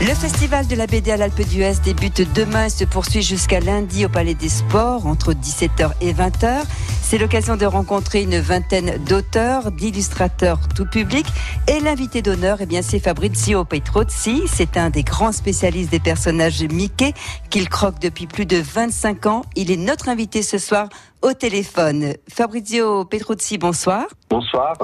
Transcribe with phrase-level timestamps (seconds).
[0.00, 4.04] Le festival de la BD à l'Alpe d'Huez débute demain et se poursuit jusqu'à lundi
[4.04, 6.62] au Palais des Sports entre 17h et 20h.
[7.02, 11.26] C'est l'occasion de rencontrer une vingtaine d'auteurs, d'illustrateurs tout public.
[11.68, 14.42] Et l'invité d'honneur, eh bien, c'est Fabrizio Petrozzi.
[14.52, 17.14] C'est un des grands spécialistes des personnages Mickey
[17.50, 19.42] qu'il croque depuis plus de 25 ans.
[19.54, 20.88] Il est notre invité ce soir
[21.22, 22.14] au téléphone.
[22.28, 24.06] Fabrizio Petruzzi, bonsoir.
[24.28, 24.74] Bonsoir.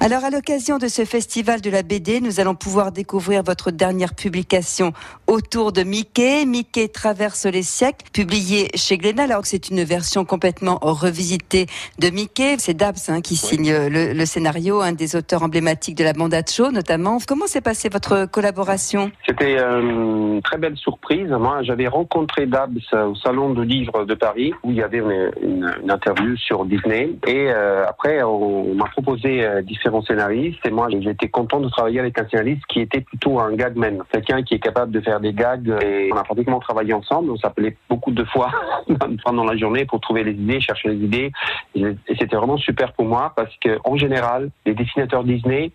[0.00, 4.14] Alors, à l'occasion de ce festival de la BD, nous allons pouvoir découvrir votre dernière
[4.14, 4.92] publication
[5.26, 6.46] autour de Mickey.
[6.46, 11.66] Mickey traverse les siècles, publié chez Glénat, alors que c'est une version complètement revisitée
[11.98, 12.56] de Mickey.
[12.58, 16.42] C'est Dabs hein, qui signe le, scénario, un des auteurs emblématiques de la bande à
[16.48, 17.18] show notamment.
[17.26, 19.10] Comment s'est passée votre collaboration?
[19.26, 21.28] C'était euh, une très belle surprise.
[21.28, 25.02] Moi, j'avais rencontré Dabs au Salon de livres de Paris, où il y avait
[25.42, 27.10] une une interview sur Disney.
[27.26, 30.64] Et euh, après, on, m'a proposé euh, différents scénaristes.
[30.64, 34.02] Et moi, j'étais content de travailler avec un scénariste qui était plutôt un gagman.
[34.10, 35.68] Quelqu'un qui est capable de faire des gags.
[35.82, 37.30] Et on a pratiquement travaillé ensemble.
[37.30, 38.50] On s'appelait beaucoup de fois
[39.24, 41.32] pendant la journée pour trouver les idées, chercher les idées.
[41.74, 45.72] Et c'était vraiment super pour moi parce que, en général, les dessinateurs Disney,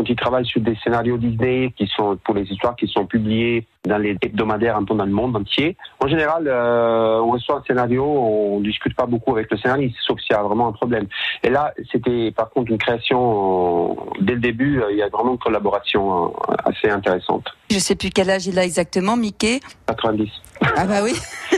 [0.00, 3.66] quand ils travaillent sur des scénarios Disney qui sont pour les histoires qui sont publiées
[3.84, 5.76] dans les hebdomadaires un peu dans le monde entier.
[6.02, 10.18] En général, euh, on reçoit un scénario, on discute pas beaucoup avec le scénariste, sauf
[10.20, 11.06] s'il y a vraiment un problème.
[11.42, 15.32] Et là, c'était par contre une création, dès le début, euh, il y a vraiment
[15.32, 17.44] une collaboration euh, assez intéressante.
[17.70, 20.30] Je sais plus quel âge il a exactement, Mickey 90.
[20.76, 21.12] Ah bah oui.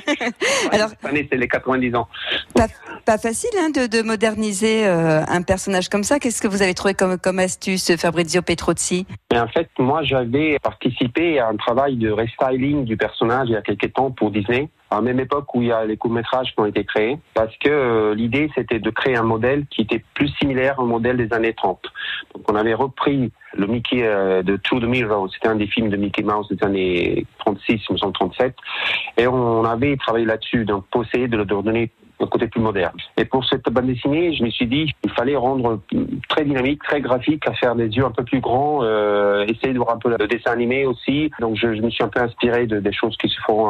[0.72, 2.08] Alors, cette année, c'est les 90 ans.
[2.55, 2.67] Pas,
[3.05, 6.19] pas facile hein, de, de, moderniser euh, un personnage comme ça.
[6.19, 9.06] Qu'est-ce que vous avez trouvé comme, comme astuce, Fabrizio Petrozzi?
[9.34, 13.62] En fait, moi, j'avais participé à un travail de restyling du personnage il y a
[13.62, 16.61] quelques temps pour Disney à la même époque où il y a les courts-métrages qui
[16.61, 20.29] ont été créés, parce que euh, l'idée c'était de créer un modèle qui était plus
[20.39, 21.81] similaire au modèle des années 30.
[22.34, 25.89] Donc on avait repris le Mickey euh, de To the Mirror, c'était un des films
[25.89, 28.55] de Mickey Mouse des années 36, 1937,
[29.17, 31.91] et on avait travaillé là-dessus, donc pour essayer de le donner
[32.22, 32.97] un côté plus moderne.
[33.16, 35.81] Et pour cette bande dessinée, je me suis dit il fallait rendre
[36.28, 39.78] très dynamique, très graphique, à faire des yeux un peu plus grands, euh, essayer de
[39.78, 41.31] voir un peu le dessin animé aussi.
[41.41, 43.66] Donc je, je me suis un peu inspiré de, des choses qui se font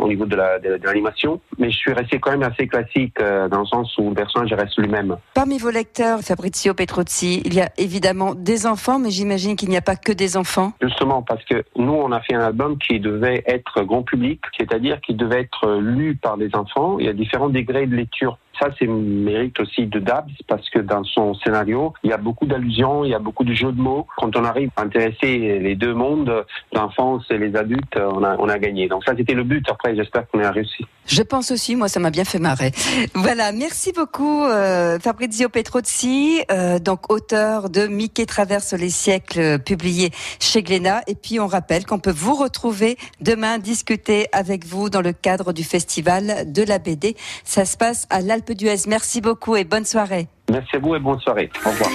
[0.00, 0.36] au niveau de
[0.84, 4.14] l'animation, mais je suis resté quand même assez classique euh, dans le sens où le
[4.14, 5.16] personnage reste lui-même.
[5.34, 9.76] Parmi vos lecteurs, Fabrizio Petrozzi, il y a évidemment des enfants, mais j'imagine qu'il n'y
[9.76, 10.72] a pas que des enfants.
[10.80, 15.00] Justement, parce que nous, on a fait un album qui devait être grand public, c'est-à-dire
[15.00, 16.98] qui devait être lu par des enfants.
[16.98, 20.78] Il y a différents degrés de lecture ça, c'est mérite aussi de Dabs parce que
[20.78, 23.80] dans son scénario, il y a beaucoup d'allusions, il y a beaucoup de jeux de
[23.80, 24.06] mots.
[24.16, 28.88] Quand on arrive à intéresser les deux mondes, l'enfance et les adultes, on a, gagné.
[28.88, 29.66] Donc ça, c'était le but.
[29.68, 30.86] Après, j'espère qu'on a réussi.
[31.06, 32.70] Je pense aussi, moi, ça m'a bien fait marrer.
[33.14, 40.10] Voilà, merci beaucoup euh, Fabrizio Petrozzi, euh, donc auteur de Mickey traverse les siècles, publié
[40.40, 41.02] chez Glénat.
[41.06, 45.52] Et puis, on rappelle qu'on peut vous retrouver demain, discuter avec vous dans le cadre
[45.52, 47.16] du festival de la BD.
[47.44, 48.86] Ça se passe à l'Alpe d'Huez.
[48.86, 50.28] Merci beaucoup et bonne soirée.
[50.50, 51.50] Merci à vous et bonne soirée.
[51.64, 51.90] Au revoir.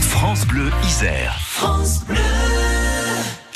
[0.00, 1.38] France Bleu Isère.
[1.40, 2.16] France Bleu.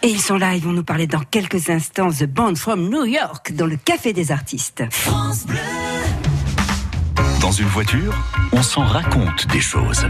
[0.03, 3.05] Et ils sont là, ils vont nous parler dans quelques instants The Band from New
[3.05, 4.85] York dans le Café des Artistes.
[4.91, 5.57] France Bleu.
[7.47, 8.13] Dans une voiture,
[8.51, 10.09] on s'en raconte des choses.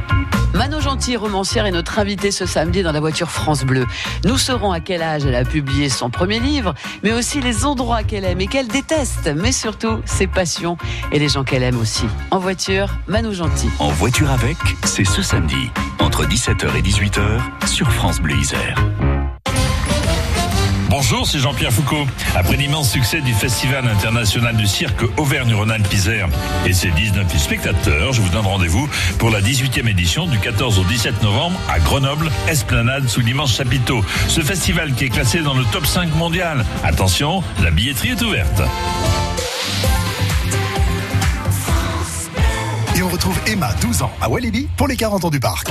[0.55, 3.85] Manon Gentil, romancière, est notre invitée ce samedi dans la voiture France Bleu.
[4.25, 8.05] Nous saurons à quel âge elle a publié son premier livre, mais aussi les endroits
[8.05, 10.79] qu'elle aime et qu'elle déteste, mais surtout ses passions
[11.13, 12.07] et les gens qu'elle aime aussi.
[12.31, 13.69] En voiture, Manon Gentil.
[13.81, 18.83] En voiture avec, c'est ce samedi, entre 17h et 18h, sur France Bleu Isère.
[20.99, 22.07] Bonjour, c'est Jean-Pierre Foucault.
[22.34, 25.95] Après l'immense succès du Festival international du cirque Auvergne-Rhône-Alpes
[26.65, 30.85] et ses 19 spectateurs, je vous donne rendez-vous pour la 18e édition du 14 au
[30.85, 34.03] 17 novembre à Grenoble, Esplanade sous l'immense chapiteau.
[34.29, 36.65] Ce festival qui est classé dans le top 5 mondial.
[36.83, 38.62] Attention, la billetterie est ouverte.
[42.97, 45.69] Et on retrouve Emma, 12 ans, à Walibi pour les 40 ans du parc.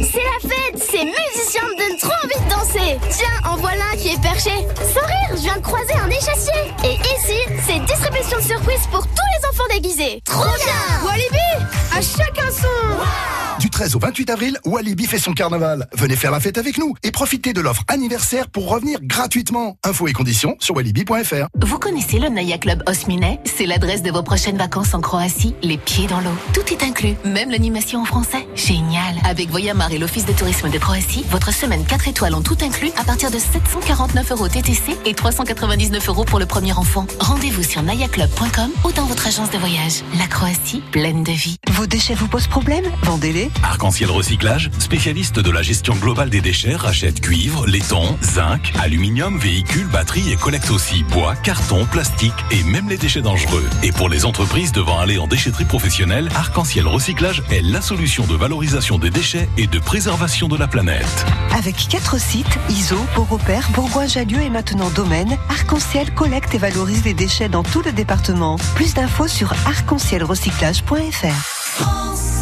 [0.00, 2.31] C'est la fête Ces musiciens me donnent trop envie
[2.70, 4.50] Tiens, en voilà un qui est perché.
[4.94, 6.72] Sans rire, je viens de croiser un échassier.
[6.84, 10.22] Et ici, c'est distribution de surprise pour tous les enfants déguisés.
[10.24, 11.04] Trop bien.
[11.04, 15.88] Walibi À chacun son du 13 au 28 avril, Walibi fait son carnaval.
[15.94, 19.76] Venez faire la fête avec nous et profitez de l'offre anniversaire pour revenir gratuitement.
[19.84, 21.46] Infos et conditions sur walibi.fr.
[21.60, 23.40] Vous connaissez le Naya Club Osminet?
[23.44, 26.36] C'est l'adresse de vos prochaines vacances en Croatie, les pieds dans l'eau.
[26.52, 28.46] Tout est inclus, même l'animation en français.
[28.54, 32.58] Génial Avec Voyamar et l'Office de tourisme de Croatie, votre semaine 4 étoiles en tout
[32.62, 37.06] inclus à partir de 740 249 euros TTC et 399 euros pour le premier enfant.
[37.20, 40.02] Rendez-vous sur nayaclub.com ou dans votre agence de voyage.
[40.18, 41.56] La Croatie, pleine de vie.
[41.72, 42.84] Vos déchets vous posent problème?
[43.02, 43.41] Vendez-les.
[43.62, 49.86] Arc-en-ciel Recyclage, spécialiste de la gestion globale des déchets, rachète cuivre, laiton, zinc, aluminium, véhicules,
[49.86, 53.68] batteries et collecte aussi bois, carton, plastique et même les déchets dangereux.
[53.82, 58.34] Et pour les entreprises devant aller en déchetterie professionnelle, Arc-en-ciel Recyclage est la solution de
[58.34, 61.26] valorisation des déchets et de préservation de la planète.
[61.56, 67.48] Avec quatre sites, ISO, Beaurepaire, Bourgoin-Jallieu et maintenant Domaine, Arc-en-ciel collecte et valorise les déchets
[67.48, 68.56] dans tout le département.
[68.74, 71.42] Plus d'infos sur arc-en-cielrecyclage.fr.
[71.42, 72.41] France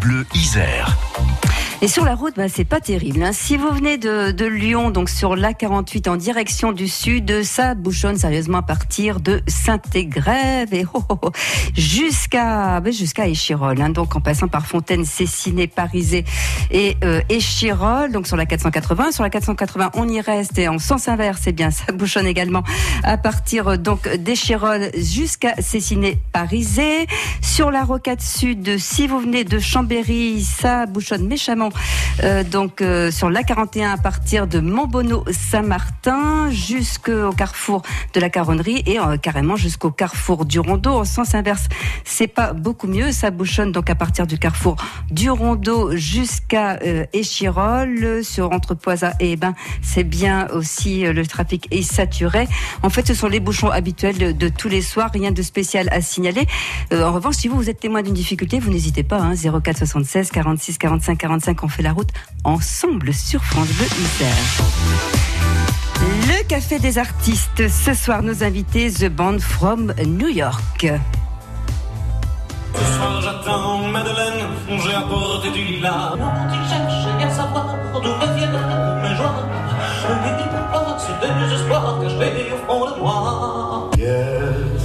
[0.00, 0.96] Bleu Isère.
[1.86, 3.22] Et sur la route, bah, c'est pas terrible.
[3.22, 3.30] Hein.
[3.32, 8.16] Si vous venez de, de Lyon, donc sur l'A48 en direction du sud, ça bouchonne
[8.16, 11.30] sérieusement à partir de Saint-Égrève et oh, oh, oh,
[11.76, 13.80] jusqu'à bah, jusqu'à Échirol.
[13.80, 13.90] Hein.
[13.90, 16.24] Donc en passant par Fontaine, Cessiné, Parisé
[16.72, 18.10] et euh, Échirol.
[18.10, 21.52] Donc sur la 480, sur la 480, on y reste et en sens inverse, c'est
[21.52, 22.64] bien, ça bouchonne également
[23.04, 27.06] à partir donc d'Échirol jusqu'à Cessiné, Parisé.
[27.42, 31.70] Sur la rocade sud, si vous venez de Chambéry, ça bouchonne méchamment
[32.22, 37.82] euh, donc euh, sur l'A41 à partir de Montbonneau-Saint-Martin jusqu'au carrefour
[38.14, 41.68] de la Caronnerie et euh, carrément jusqu'au carrefour du Rondeau en sens inverse.
[42.04, 44.76] C'est pas beaucoup mieux, ça bouchonne donc à partir du carrefour
[45.10, 46.78] du Rondeau jusqu'à
[47.12, 52.48] Échirol sur entre Poisa et ben c'est bien aussi le trafic est saturé.
[52.82, 55.88] En fait, ce sont les bouchons habituels de, de tous les soirs, rien de spécial
[55.90, 56.46] à signaler.
[56.92, 60.30] en revanche, si vous, vous êtes témoin d'une difficulté, vous n'hésitez pas hein, 04 76
[60.30, 62.10] 46 45 45 on fait la route
[62.44, 64.36] ensemble sur France Bleu Isère.
[66.28, 67.68] Le Café des artistes.
[67.68, 70.86] Ce soir, nos invités, The Band from New York.
[72.74, 76.14] Ce soir j'attends Madeleine, j'ai apporté du lilas.
[76.16, 78.50] Il cherche à savoir d'où reviennent
[79.02, 79.42] mes joies?
[80.08, 81.12] Et pourquoi ce
[81.44, 83.90] désespoir caché au fond de moi.
[83.96, 84.82] Yes,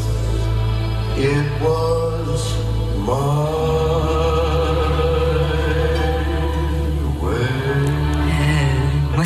[1.18, 2.72] it was
[3.06, 3.61] Moi,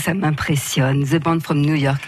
[0.05, 1.03] ça m'impressionne.
[1.03, 1.99] The Band from New York.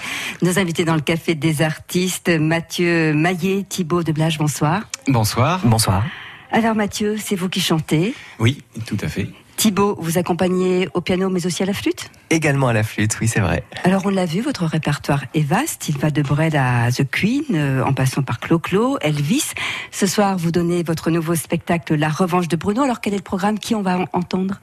[0.43, 4.83] Nos invités dans le Café des artistes, Mathieu Maillet, Thibaut de Blage, bonsoir.
[5.07, 5.61] Bonsoir.
[5.63, 6.03] Bonsoir.
[6.51, 9.27] Alors Mathieu, c'est vous qui chantez Oui, tout à fait.
[9.55, 12.11] Thibaut, vous accompagnez au piano mais aussi à la flûte?
[12.29, 13.63] Également à la flûte, oui c'est vrai.
[13.83, 15.89] Alors on l'a vu, votre répertoire est vaste.
[15.89, 19.53] Il va de Brel à The Queen, euh, en passant par Clo-Clo, Elvis.
[19.89, 22.83] Ce soir, vous donnez votre nouveau spectacle La Revanche de Bruno.
[22.83, 23.57] Alors quel est le programme?
[23.57, 24.61] Qui on va entendre?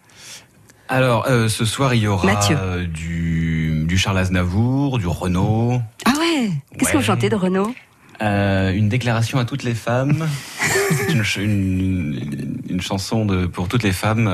[0.89, 6.13] Alors, euh, ce soir, il y aura euh, du, du Charles Aznavour, du Renaud, Ah
[6.19, 6.51] ouais.
[6.79, 7.75] Qu'est-ce que vous chantez de Renaud?
[8.23, 10.29] Euh, une déclaration à toutes les femmes,
[11.09, 14.29] une, ch- une, une chanson de, pour toutes les femmes,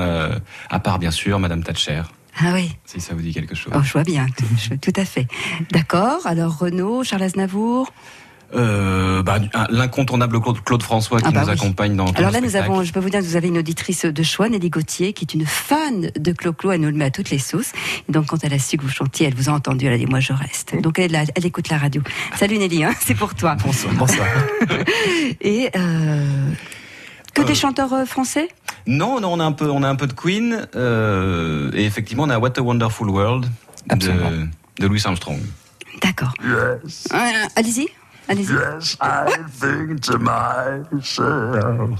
[0.69, 2.03] à part bien sûr Madame Thatcher,
[2.39, 3.73] Ah oui, si ça vous dit quelque chose.
[3.75, 5.27] oh, je vois bien, tout, je- tout à fait.
[5.71, 7.91] D'accord, alors Renaud, Charles Aznavour?
[8.53, 9.37] Euh, bah,
[9.69, 11.53] L'incontournable Claude, Claude François qui Ah bah nous oui.
[11.53, 14.05] accompagne dans Alors là, nous avons, je peux vous dire que vous avez une auditrice
[14.05, 17.11] de choix, Nelly Gauthier, qui est une fan de Clo-Clo, elle nous le met à
[17.11, 17.71] toutes les sauces.
[18.09, 19.97] Et donc, quand elle a su que vous chantiez, elle vous a entendu, elle a
[19.97, 20.75] dit, moi, je reste.
[20.81, 22.01] Donc, elle, écoute la radio.
[22.35, 23.55] Salut Nelly, hein, c'est pour toi.
[23.63, 23.93] Bonsoir.
[23.93, 24.27] Bonsoir.
[25.41, 26.51] Et, euh,
[27.33, 28.49] que des Euh, chanteurs français?
[28.87, 32.23] Non, non, on a un peu, on a un peu de Queen euh, et effectivement
[32.23, 33.45] on a What a Wonderful World
[33.95, 34.11] de,
[34.79, 35.39] de Louis Armstrong.
[36.01, 36.33] D'accord.
[36.43, 37.17] Yes, Euh,
[37.55, 37.87] allez-y,
[38.27, 38.53] allez-y.
[38.53, 39.25] yes, I
[39.59, 41.99] think to myself.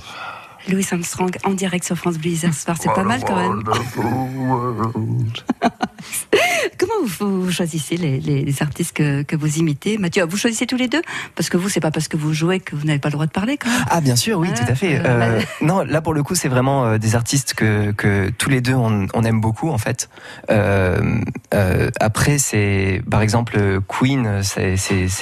[0.68, 3.64] Louis Armstrong en direct sur France Isère ce soir, c'est pas mal quand même.
[6.82, 10.76] Comment vous, vous choisissez les, les- artistes que, que vous imitez Mathieu, vous choisissez tous
[10.78, 11.02] les deux
[11.36, 13.28] Parce que vous, c'est pas parce que vous jouez que vous n'avez pas le droit
[13.28, 13.86] de parler quand même.
[13.90, 14.66] Ah bien sûr, oui, Voilà.
[14.66, 14.98] tout à fait.
[14.98, 18.30] Euh, Euh, bah- non, là pour le coup, c'est vraiment euh, des artistes que, que
[18.38, 20.10] tous les deux on, on aime beaucoup en fait.
[20.50, 21.20] Euh,
[21.54, 24.76] euh, après, c'est par exemple Queen, c'est-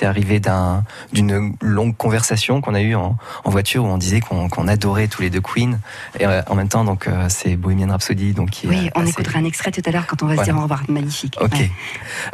[0.06, 4.68] arrivé d'un d'une longue conversation qu'on a eue en, en voiture où on disait qu'on
[4.68, 5.80] adorait tous les deux Queen.
[6.20, 9.72] Et en même temps, donc c'est Bohemian Rhapsody, donc qui Oui, on écoutera un extrait
[9.72, 10.84] tout à l'heure quand on va se dire au revoir.
[10.88, 11.36] Magnifique.
[11.54, 11.60] Ok.
[11.60, 11.72] Ouais.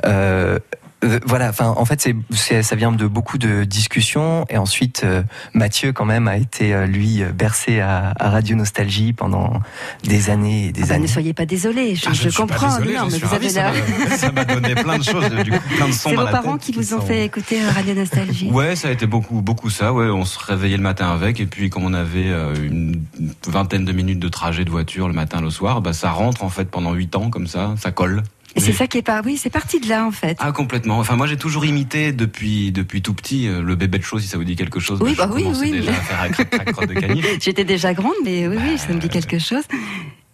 [0.05, 0.59] Euh,
[1.03, 4.45] euh, voilà, enfin, en fait, c'est, c'est- ça vient de beaucoup de discussions.
[4.49, 5.21] Et ensuite, euh,
[5.53, 9.61] Mathieu, quand même, a été, lui, bercé à, à Radio Nostalgie pendant
[10.03, 11.03] des années et des Ah bah, années.
[11.03, 12.77] ne soyez pas désolé, je, Ah, je suis pas comprends.
[12.79, 13.83] désolé, non, mais vous avez ça l'air.
[14.09, 16.53] m'a- ça m'a donné plein de choses, du coup, plein de sons C'est vos parents
[16.57, 18.49] tête qui vous ont fait écouter Radio Nostalgie.
[18.49, 19.93] Ouais, ça a été beaucoup, beaucoup ça.
[19.93, 22.31] Ouais, on se réveillait le matin avec, et puis comme on avait
[22.63, 23.03] une
[23.47, 26.49] vingtaine de minutes de trajet de voiture le matin, le soir, bah ça rentre en
[26.49, 28.23] fait pendant huit ans comme ça, ça colle.
[28.55, 29.21] Et c'est ça qui est pas.
[29.25, 30.37] Oui, c'est parti de là en fait.
[30.39, 30.97] Ah complètement.
[30.99, 34.27] Enfin moi j'ai toujours imité depuis depuis tout petit euh, le bébé de show si
[34.27, 34.99] ça vous dit quelque chose.
[35.01, 37.25] Oui, bah, bah oui, oui, déjà à faire de canif.
[37.41, 39.63] J'étais déjà grande, mais oui, oui, ça me dit quelque chose.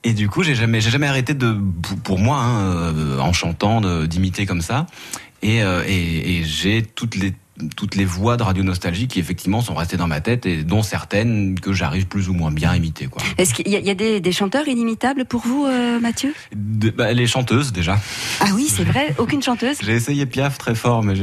[0.04, 1.56] Et du coup, j'ai jamais, j'ai jamais arrêté de,
[2.04, 2.62] pour- moi, hein,
[2.96, 4.88] euh, en chantant, d'imiter comme ça.
[5.44, 7.34] Et, euh, et, et j'ai toutes les
[7.76, 10.84] toutes les voix de Radio Nostalgie qui effectivement sont restées dans ma tête et dont
[10.84, 13.10] certaines que j'arrive plus ou moins bien à imiter.
[13.38, 16.34] Est-ce qu'il y a, il y a des, des chanteurs inimitables pour vous, euh, Mathieu?
[16.56, 18.00] De- bah, les chanteuses déjà.
[18.40, 19.14] Ah oui, c'est vrai.
[19.18, 19.78] Aucune chanteuse?
[19.82, 21.14] J'ai essayé Piaf très fort, mais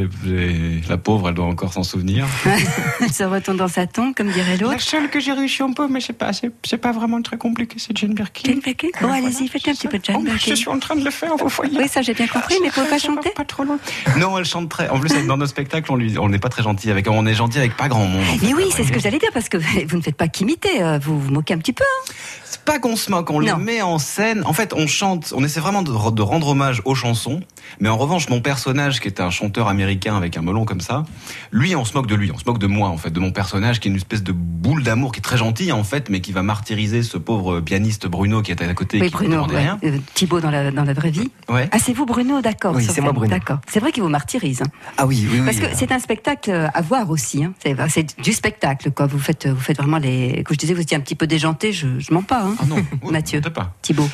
[0.89, 2.27] la pauvre, elle doit encore s'en souvenir.
[3.01, 4.81] Elle se retourne dans sa tombe, comme dirait l'autre.
[4.81, 7.97] seule que j'ai réussi un peu, mais c'est pas, c'est pas vraiment très compliqué, c'est
[7.97, 8.51] Jane Birkin.
[8.51, 8.89] Jane Birkin?
[9.01, 10.55] Bon, allez-y, faites un petit peu de Jane Birkin.
[10.71, 11.79] en train de le faire, vous voyez.
[11.79, 13.79] Oui, ça j'ai bien compris, mais pouvez pas chanter Pas trop loin.
[14.19, 14.89] Non, elle chante très.
[14.89, 17.09] En plus, dans nos spectacles, on lui, on n'est pas très gentil avec.
[17.09, 18.25] On est gentil avec pas grand monde.
[18.43, 19.57] Mais oui, c'est ce que j'allais dire, parce que
[19.89, 21.85] vous ne faites pas qu'imiter, euh, vous vous moquez un petit peu.
[21.85, 22.13] hein.
[22.45, 23.59] C'est pas qu'on se moque, on les Non.
[23.59, 24.43] met en scène.
[24.47, 27.41] En fait, on chante, on essaie vraiment de, de rendre hommage aux chansons.
[27.81, 31.05] Mais en revanche, mon personnage, qui est un chanteur américain avec un melon comme ça,
[31.53, 32.31] lui, on se moque de lui.
[32.35, 34.33] On se moque de moi, en fait, de mon personnage, qui est une espèce de
[34.33, 38.07] boule d'amour, qui est très gentil, en fait, mais qui va martyriser ce pauvre pianiste
[38.07, 39.57] Bruno qui est à côté Oui, qui ne Bruno, ouais.
[39.59, 39.79] rien.
[39.85, 41.31] Euh, Thibaut dans la, dans la vraie vie.
[41.49, 41.69] Ouais.
[41.73, 42.75] Ah, c'est vous, Bruno, d'accord.
[42.75, 43.31] Oui, c'est moi, Bruno.
[43.31, 43.59] D'accord.
[43.69, 44.63] C'est vrai qu'il vous martyrise.
[44.63, 44.71] hein.
[44.97, 45.45] Ah oui, oui, oui.
[45.45, 47.45] Parce que euh, c'est un spectacle à voir aussi.
[47.45, 47.53] Hein.
[47.63, 49.07] C'est, c'est du spectacle, quoi.
[49.07, 50.43] Vous faites, vous faites vraiment les.
[50.45, 52.55] Quand je disais, vous étiez un petit peu déjanté, je, je mens pas, hein.
[52.61, 52.77] Ah non,
[53.11, 53.41] Mathieu.
[53.41, 53.75] pas.
[53.83, 54.09] Thibaut.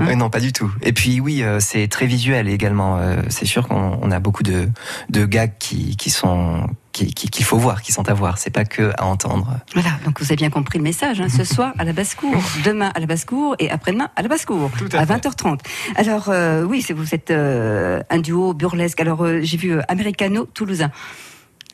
[0.00, 0.70] Euh, non, pas du tout.
[0.82, 2.98] Et puis oui, euh, c'est très visuel également.
[3.00, 4.68] Euh, c'est sûr qu'on on a beaucoup de,
[5.08, 8.38] de gags qui, qui sont qui- qui- qu'il faut voir, qui sont à voir.
[8.38, 9.46] C'est pas que à entendre.
[9.74, 11.20] Voilà, donc vous avez bien compris le message.
[11.20, 11.28] Hein.
[11.28, 14.88] Ce soir à la basse-cour, demain à la basse-cour et après-demain à la basse-cour, Tout
[14.92, 15.14] à à, fait.
[15.14, 15.58] 20h30.
[15.96, 19.00] Alors euh, oui, c'est vous êtes euh, un duo burlesque.
[19.00, 20.90] Alors euh, j'ai vu euh, Americano toulousain.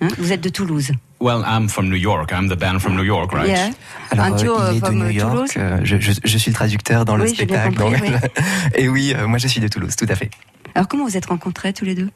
[0.02, 0.90] Hein, vous êtes de Toulouse.
[1.20, 2.30] Well, I'm from New York.
[2.30, 3.48] I'm the band from New York, right?
[3.48, 3.70] Yeah.
[4.10, 5.32] Alors, un duo euh, il est de from New York.
[5.32, 5.50] Toulouse.
[5.56, 7.74] euh, je, je- je suis le traducteur dans le Oui, spectacle.
[7.74, 8.20] compris, donc-
[8.74, 10.28] Et oui, euh, moi je suis de Toulouse, tout à fait.
[10.76, 12.10] Alors comment vous êtes rencontrés tous les deux?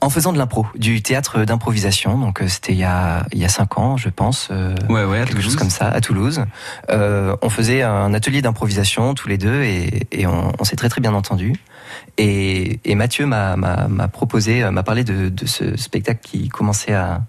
[0.00, 2.18] En faisant de l'impro, du théâtre d'improvisation.
[2.18, 4.48] Donc euh, c'était il y a il y a cinq ans, je pense.
[4.50, 5.56] euh, Ouais, ouais, à quelque chose Toulouse.
[5.56, 6.44] comme ça à Toulouse.
[6.90, 10.88] Euh, on faisait un atelier d'improvisation tous les deux et, et on, on s'est très
[10.88, 11.54] très bien entendus.
[12.18, 13.56] Et, et Mathieu m'a
[14.12, 17.22] proposé, m'a parlé de, de ce spectacle qu'il commençait à,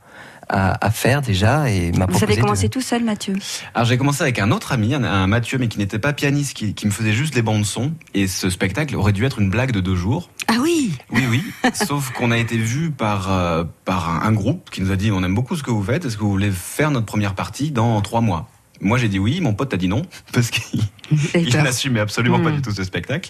[0.50, 3.36] à, à faire déjà et m'a Vous avez de- commencé tout seul, Mathieu
[3.76, 6.56] Alors j'ai commencé avec un autre ami, un, un Mathieu, mais qui n'était pas pianiste,
[6.58, 7.94] qui, qui me faisait juste les bandes son.
[8.14, 10.30] Et ce spectacle aurait dû être une blague de deux jours.
[10.48, 11.44] Ah oui Oui, oui.
[11.74, 15.12] Sauf qu'on a été vu par euh, par un, un groupe qui nous a dit
[15.12, 16.06] on aime beaucoup ce que vous faites.
[16.06, 18.50] Est-ce que vous voulez faire notre première partie dans trois mois?
[18.82, 19.42] Moi j'ai dit oui.
[19.42, 20.02] Mon pote a dit non
[20.34, 20.82] parce qu'il
[21.36, 22.56] il n'assumait absolument pas Hmm.
[22.56, 23.30] du tout ce spectacle.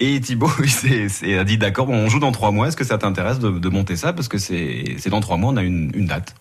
[0.00, 2.68] Et Thibaut il s'est- s'est- a dit d'accord, bon, on joue dans trois mois.
[2.68, 4.12] Est-ce que ça t'intéresse de, de monter ça?
[4.12, 6.34] Parce que c'est c'est dans trois mois on a une, une date.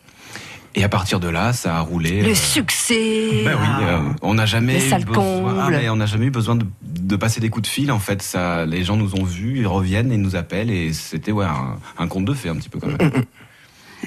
[0.76, 2.22] Et à partir de là, ça a roulé.
[2.22, 5.96] Le euh, succès ben oui, euh, on n'a jamais Les eu besoin, ah, mais on
[5.96, 7.92] n'a jamais eu besoin de, de passer des coups de fil.
[7.92, 10.92] En fait, ça, les gens nous ont vus, ils reviennent et ils nous appellent et
[10.94, 13.24] c'était ouais un, un conte de fées un petit peu quand même.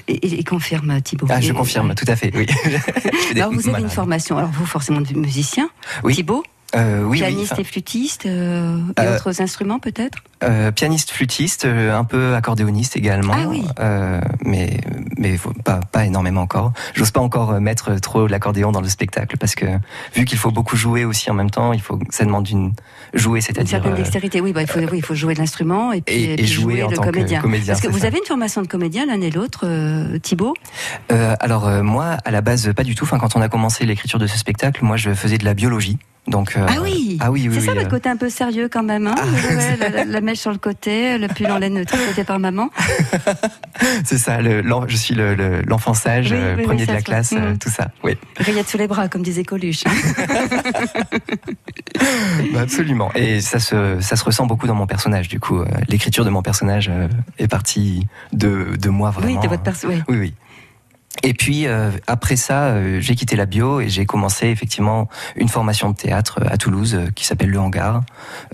[0.07, 1.25] Et, et confirme Thibaut.
[1.29, 2.31] Ah, je confirme, tout à fait.
[2.35, 2.45] Oui.
[3.35, 4.37] Alors vous avez une formation.
[4.37, 5.69] Alors vous forcément musicien.
[6.03, 6.15] Oui.
[6.15, 6.43] Thibaut.
[6.77, 10.19] Euh, oui, pianiste et flûtiste euh, et Euh, autres instruments peut-être.
[10.75, 13.33] pianiste, flûtiste, un peu accordéoniste également.
[13.35, 13.65] Ah oui.
[14.45, 14.79] Mais
[15.65, 16.73] pas pas énormément encore.
[16.93, 19.65] J'ose pas encore mettre trop l'accordéon dans le spectacle parce que
[20.15, 22.73] vu qu'il faut beaucoup jouer aussi en même temps, il faut ça demande une
[23.13, 24.41] jouer, Une c'est-à-dire certaine euh, dextérité.
[24.41, 26.45] Oui, bah, il faut oui, il faut jouer de l'instrument et puis, Et- et puis
[26.47, 27.41] jouer en le tant que comédien.
[27.41, 28.07] comédien, Parce que vous ça.
[28.07, 29.65] avez une formation de comédien l'un et l'autre,
[30.19, 30.53] Thibaut?
[31.09, 33.05] Alors moi, à la base, pas du tout.
[33.05, 35.97] Enfin, quand on a commencé l'écriture de ce spectacle, moi, je faisais de la biologie.
[36.27, 37.17] Donc, euh, ah oui.
[37.21, 39.07] ah oui, oui, C'est ça oui, votre euh, côté un peu sérieux quand même.
[39.07, 42.39] Hein Ouais, ouais, la, la- mèche sur le côté, le pull en laine tricoté par
[42.39, 42.69] maman.
[44.03, 44.41] c'est ça.
[44.41, 47.57] le- je suis le- le- l'enfant sage, euh, premier de la classe, euh, Mhm.
[47.59, 47.91] tout ça.
[48.03, 49.83] Oui, Rayette sous les bras, comme disait Coluche.
[49.85, 49.91] hein.
[52.53, 53.11] bah, absolument.
[53.15, 55.27] Et ça se, ça se ressent beaucoup dans mon personnage.
[55.29, 56.91] Du coup, l'écriture de mon personnage
[57.39, 59.35] est partie de, de moi vraiment.
[59.35, 59.87] oui, de votre perso.
[59.87, 60.01] ouais.
[60.07, 60.33] Oui, oui.
[61.23, 65.49] Et puis euh, après ça, euh, j'ai quitté la bio et j'ai commencé effectivement une
[65.49, 68.01] formation de théâtre euh, à Toulouse euh, qui s'appelle Le Hangar,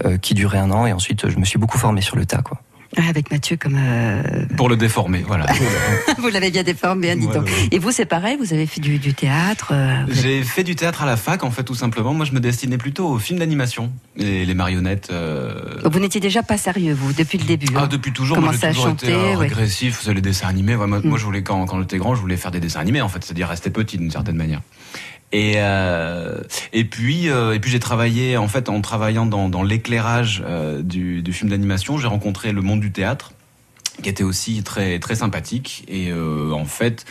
[0.05, 2.41] euh, qui durait un an et ensuite je me suis beaucoup formé sur le tas,
[2.41, 2.60] quoi.
[2.96, 3.76] Ah, avec Mathieu comme.
[3.78, 4.22] euh,
[4.56, 5.46] Pour le déformer, voilà.
[6.20, 7.46] vous l'avez bien déformé, hein, dis Ouais, donc.
[7.46, 7.68] ouais.
[7.72, 9.70] Et vous, c'est pareil, vous avez fait du, du théâtre.
[9.74, 12.14] euh, avez- J'ai fait du théâtre à la fac en fait tout simplement.
[12.14, 15.10] Moi je me destinais plutôt aux films d'animation, les, les marionnettes.
[15.12, 17.66] euh, Vous n'étiez déjà pas sérieux, vous, depuis le début.
[17.76, 17.88] Ah, hein.
[17.88, 19.36] depuis toujours, moi j'ai toujours chanter, été ouais.
[19.36, 20.76] régressif, c'est les dessins animés.
[20.76, 21.08] Ouais, moi, Mm.
[21.10, 23.24] moi, je voulais, quand, quand j'étais grand, je voulais faire des dessins animés en fait,
[23.24, 24.62] c'est-à-dire rester petit d'une certaine manière.
[25.34, 26.42] Et, euh,
[26.74, 30.84] et puis, euh, et puis j'ai travaillé, en fait, en travaillant dans, dans l'éclairage euh,
[30.84, 33.34] du, du film d'animation, j'ai rencontré le monde du théâtre,
[34.04, 35.86] qui était aussi très, très sympathique.
[35.88, 37.06] Et euh, en fait,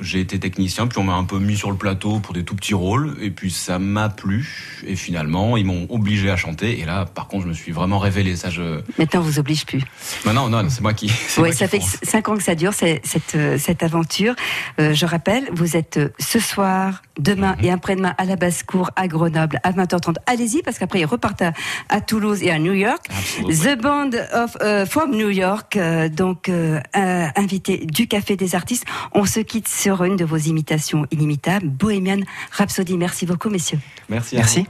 [0.00, 2.54] j'ai été technicien, puis on m'a un peu mis sur le plateau pour des tout
[2.56, 4.82] petits rôles, et puis ça m'a plu.
[4.86, 6.80] Et finalement, ils m'ont obligé à chanter.
[6.80, 8.36] Et là, par contre, je me suis vraiment révélé.
[8.36, 8.80] Ça, je.
[8.98, 9.82] Maintenant, on vous oblige plus.
[10.24, 11.10] Maintenant, non, c'est moi qui.
[11.38, 11.96] Oui, ça qui fait fonce.
[12.02, 13.02] cinq ans que ça dure, cette,
[13.34, 14.34] euh, cette aventure.
[14.80, 17.64] Euh, je rappelle, vous êtes euh, ce soir, demain Mhm.
[17.64, 20.16] et après-demain à la basse-cour à Grenoble à 20h30.
[20.26, 21.52] Allez-y, parce qu'après, ils repartent à,
[21.88, 23.04] à Toulouse et à New York.
[23.48, 26.50] The Band of, euh, from New York, euh, donc
[26.94, 28.84] invité du Café des Artistes.
[29.12, 32.20] On se quitte sur une de vos imitations inimitables, Bohemian
[32.52, 32.96] Rhapsody.
[32.96, 33.78] Merci beaucoup, messieurs.
[34.08, 34.36] Merci.
[34.36, 34.66] Merci.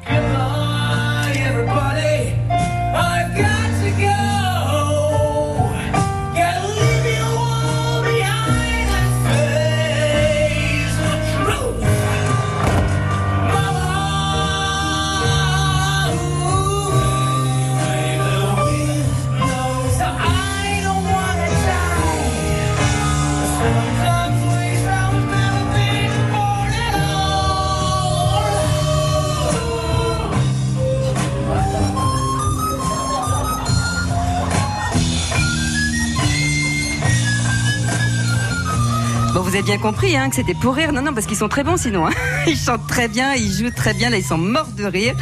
[39.51, 40.93] Vous avez bien compris hein, que c'était pour rire.
[40.93, 42.07] Non, non, parce qu'ils sont très bons sinon.
[42.07, 42.11] hein.
[42.47, 44.09] Ils chantent très bien, ils jouent très bien.
[44.11, 45.15] Là, ils sont morts de rire.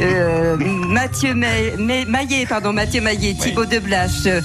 [0.00, 1.46] Euh, Mathieu Ma-
[1.78, 4.26] Ma- Maillet, pardon, Mathieu Maillet, Thibaut Deblache.
[4.26, 4.40] euh,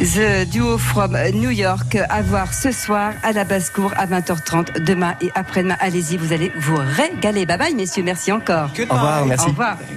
[0.00, 5.14] The Duo from New York à voir ce soir à la basse-cour à 20h30 demain
[5.20, 5.76] et après-demain.
[5.78, 7.46] Allez-y, vous allez vous régaler.
[7.46, 8.02] Bye bye, messieurs.
[8.02, 8.70] Merci encore.
[8.90, 9.46] Au revoir, merci.
[9.46, 9.76] Au revoir.